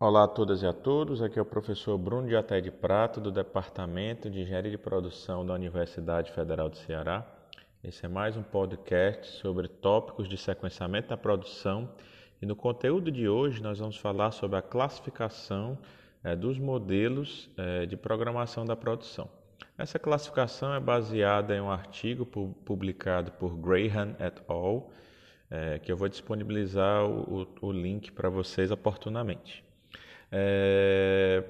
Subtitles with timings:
[0.00, 3.20] Olá a todas e a todos, aqui é o professor Bruno de Até de Prato,
[3.20, 7.26] do Departamento de Engenharia de Produção da Universidade Federal do Ceará.
[7.82, 11.90] Esse é mais um podcast sobre tópicos de sequenciamento da produção
[12.40, 15.76] e no conteúdo de hoje nós vamos falar sobre a classificação
[16.22, 19.28] é, dos modelos é, de programação da produção.
[19.76, 24.92] Essa classificação é baseada em um artigo publicado por Graham et al.,
[25.50, 29.66] é, que eu vou disponibilizar o, o, o link para vocês oportunamente.
[30.30, 31.42] É,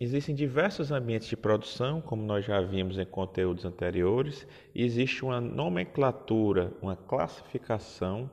[0.00, 5.40] existem diversos ambientes de produção, como nós já vimos em conteúdos anteriores, e existe uma
[5.40, 8.30] nomenclatura, uma classificação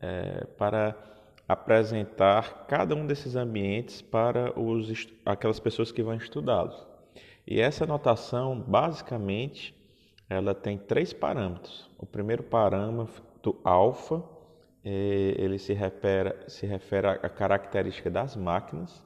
[0.00, 0.96] é, para
[1.48, 6.86] apresentar cada um desses ambientes para os, aquelas pessoas que vão estudá-los.
[7.46, 9.74] E essa notação, basicamente,
[10.28, 11.90] ela tem três parâmetros.
[11.98, 14.24] O primeiro parâmetro, alfa,
[14.82, 19.03] é, ele se refere, se refere à característica das máquinas.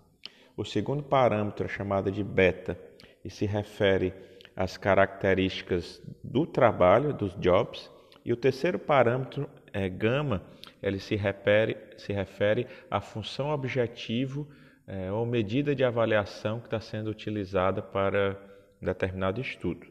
[0.59, 2.77] O segundo parâmetro é chamado de beta
[3.25, 4.13] e se refere
[4.57, 7.89] às características do trabalho, dos jobs.
[8.25, 10.43] E o terceiro parâmetro é gama,
[10.83, 14.49] ele se refere, se refere à função objetivo
[14.85, 18.37] é, ou medida de avaliação que está sendo utilizada para
[18.83, 19.87] determinado estudo.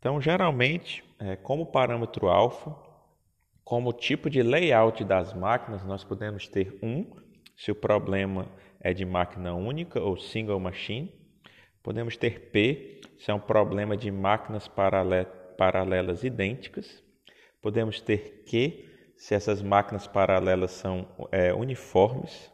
[0.00, 2.74] Então, geralmente, é, como parâmetro alfa,
[3.62, 7.06] como tipo de layout das máquinas, nós podemos ter um,
[7.56, 8.48] se o problema
[8.80, 11.12] é de máquina única ou single machine.
[11.82, 14.68] Podemos ter P, se é um problema de máquinas
[15.56, 17.02] paralelas idênticas.
[17.60, 18.84] Podemos ter Q,
[19.16, 22.50] se essas máquinas paralelas são é, uniformes.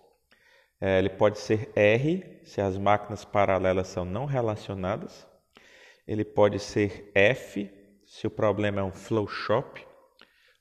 [0.80, 5.26] É, ele pode ser R, se as máquinas paralelas são não relacionadas.
[6.06, 7.70] Ele pode ser F,
[8.06, 9.86] se o problema é um flow shop.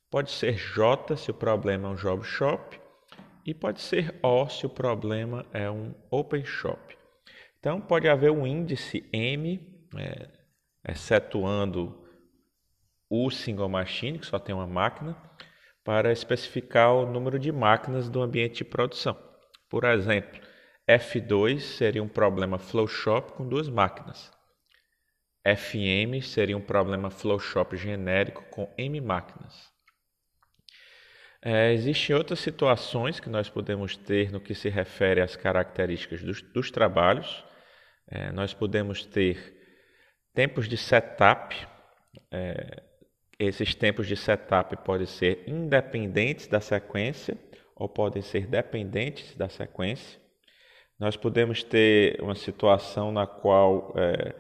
[0.10, 2.87] Pode ser J, se o problema é um job shop
[3.48, 6.98] e pode ser O se o problema é um open shop.
[7.58, 10.28] Então pode haver um índice M, é,
[10.86, 12.06] excetuando
[13.10, 15.16] o single machine, que só tem uma máquina,
[15.82, 19.18] para especificar o número de máquinas do ambiente de produção.
[19.70, 20.42] Por exemplo,
[20.86, 24.30] F2 seria um problema flow shop com duas máquinas.
[25.46, 29.77] FM seria um problema flow shop genérico com M máquinas.
[31.42, 36.42] É, existem outras situações que nós podemos ter no que se refere às características dos,
[36.42, 37.44] dos trabalhos.
[38.10, 39.56] É, nós podemos ter
[40.34, 41.56] tempos de setup.
[42.32, 42.84] É,
[43.40, 47.38] esses tempos de setup podem ser independentes da sequência
[47.76, 50.20] ou podem ser dependentes da sequência.
[51.00, 54.34] Nós podemos ter uma situação na qual é,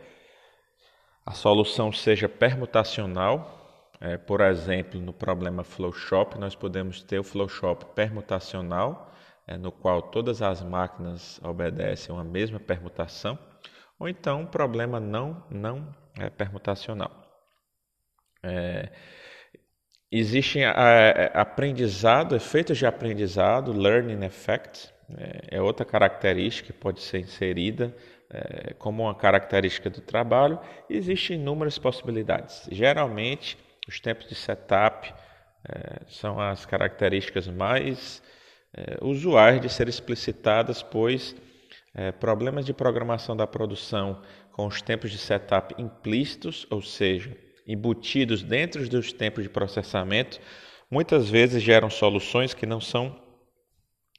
[1.24, 3.67] a solução seja permutacional,
[4.00, 9.12] é, por exemplo, no problema Flowshop, nós podemos ter o Flowshop permutacional,
[9.47, 13.40] é, no qual todas as máquinas obedecem a mesma permutação,
[14.00, 17.12] ou então um problema não, não é, permutacional.
[18.44, 18.91] É,
[20.12, 27.02] existem a, a, aprendizado, efeitos de aprendizado, learning effect, é, é outra característica que pode
[27.02, 27.96] ser inserida
[28.30, 30.59] é, como uma característica do trabalho.
[30.90, 32.68] Existem inúmeras possibilidades.
[32.72, 33.57] Geralmente,
[33.88, 35.14] os tempos de setup
[35.68, 38.22] é, são as características mais
[38.74, 41.36] é, usuais de ser explicitadas, pois
[41.94, 44.22] é, problemas de programação da produção
[44.52, 47.36] com os tempos de setup implícitos, ou seja,
[47.68, 50.40] embutidos dentro dos tempos de processamento,
[50.90, 53.19] muitas vezes geram soluções que não são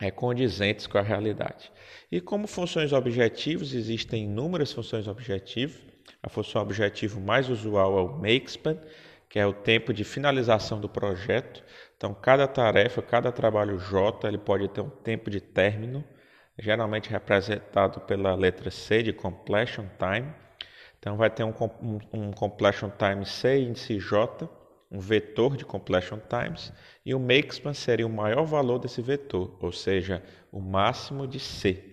[0.00, 1.73] é, condizentes com a realidade.
[2.11, 5.77] E como funções objetivos, existem inúmeras funções objetivas.
[6.23, 8.79] A função objetivo mais usual é o makespan,
[9.28, 11.62] que é o tempo de finalização do projeto.
[11.97, 16.03] Então, cada tarefa, cada trabalho J, ele pode ter um tempo de término,
[16.59, 20.33] geralmente representado pela letra C de completion time.
[20.99, 21.53] Então, vai ter um,
[22.12, 24.49] um, completion time C índice J,
[24.91, 26.72] um vetor de completion times,
[27.05, 31.85] e o makespan seria o maior valor desse vetor, ou seja, o máximo de C.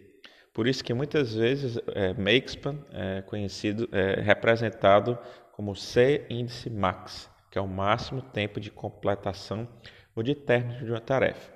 [0.54, 5.20] Por isso que muitas vezes é, makespan é conhecido, é representado
[5.56, 9.66] como C índice max, que é o máximo tempo de completação
[10.14, 11.50] ou de término de uma tarefa.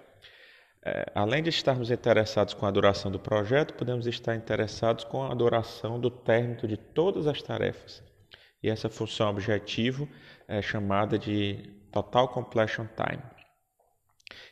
[0.82, 5.34] É, além de estarmos interessados com a duração do projeto, podemos estar interessados com a
[5.34, 8.02] duração do término de todas as tarefas.
[8.64, 10.08] E essa função objetivo
[10.48, 13.22] é chamada de Total Completion Time.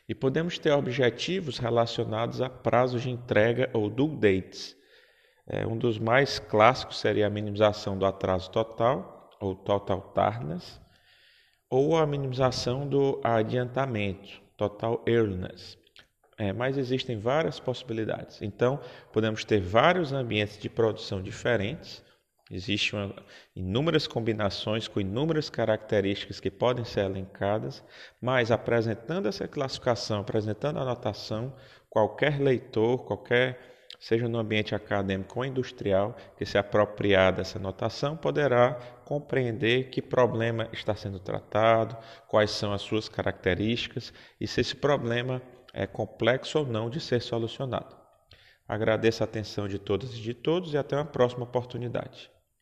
[0.06, 4.76] E podemos ter objetivos relacionados a prazos de entrega ou due dates.
[5.46, 10.80] É, um dos mais clássicos seria a minimização do atraso total, ou total tardiness,
[11.70, 15.78] ou a minimização do adiantamento, total earliness.
[16.38, 18.40] É, mas existem várias possibilidades.
[18.42, 18.80] Então,
[19.12, 22.02] podemos ter vários ambientes de produção diferentes.
[22.50, 23.12] Existem
[23.56, 27.84] inúmeras combinações com inúmeras características que podem ser elencadas,
[28.20, 31.52] mas apresentando essa classificação, apresentando a anotação,
[31.90, 38.74] qualquer leitor, qualquer seja no ambiente acadêmico ou industrial, que se apropriar dessa notação poderá
[39.04, 41.96] compreender que problema está sendo tratado,
[42.26, 45.42] quais são as suas características e se esse problema
[45.72, 47.96] é complexo ou não de ser solucionado.
[48.66, 52.30] Agradeço a atenção de todas e de todos e até uma próxima oportunidade.